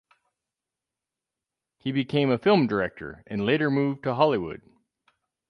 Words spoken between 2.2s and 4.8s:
a film director and later moved to Hollywood.